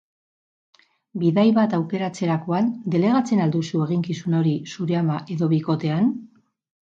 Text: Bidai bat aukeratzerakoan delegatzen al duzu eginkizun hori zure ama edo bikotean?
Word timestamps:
Bidai 1.23 1.43
bat 1.57 1.75
aukeratzerakoan 1.79 2.71
delegatzen 2.95 3.43
al 3.45 3.53
duzu 3.57 3.83
eginkizun 3.87 4.39
hori 4.41 4.55
zure 4.73 4.99
ama 5.03 5.21
edo 5.37 5.51
bikotean? 5.55 6.11